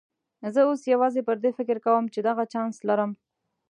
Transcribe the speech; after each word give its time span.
زه 0.53 0.61
اوس 0.69 0.81
یوازې 0.93 1.21
پر 1.27 1.37
دې 1.43 1.51
فکر 1.57 1.77
کوم 1.85 2.03
چې 2.13 2.19
دغه 2.27 2.43
چانس 2.53 2.77
لرم. 2.87 3.11